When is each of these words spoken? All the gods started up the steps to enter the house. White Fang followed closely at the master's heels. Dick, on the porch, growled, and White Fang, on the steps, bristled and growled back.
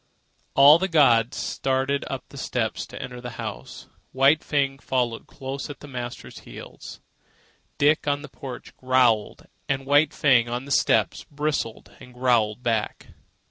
All 0.55 0.79
the 0.79 0.87
gods 0.87 1.37
started 1.37 2.05
up 2.09 2.23
the 2.29 2.37
steps 2.39 2.87
to 2.87 2.99
enter 2.99 3.21
the 3.21 3.37
house. 3.37 3.87
White 4.13 4.43
Fang 4.43 4.79
followed 4.79 5.27
closely 5.27 5.73
at 5.73 5.79
the 5.79 5.87
master's 5.87 6.39
heels. 6.39 7.01
Dick, 7.77 8.07
on 8.07 8.23
the 8.23 8.27
porch, 8.27 8.75
growled, 8.77 9.45
and 9.69 9.85
White 9.85 10.11
Fang, 10.11 10.49
on 10.49 10.65
the 10.65 10.71
steps, 10.71 11.25
bristled 11.25 11.95
and 11.99 12.15
growled 12.15 12.63
back. 12.63 13.09